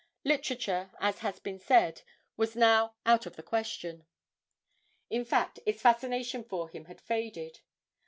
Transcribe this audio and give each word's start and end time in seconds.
Literature, 0.23 0.89
as 0.99 1.19
has 1.19 1.39
been 1.39 1.59
said, 1.59 2.01
was 2.35 2.55
now 2.55 2.95
out 3.05 3.27
of 3.27 3.35
the 3.35 3.43
question; 3.43 4.07
in 5.11 5.23
fact, 5.23 5.59
its 5.63 5.79
fascination 5.83 6.43
for 6.43 6.69
him 6.69 6.85
had 6.85 6.99
faded. 6.99 7.59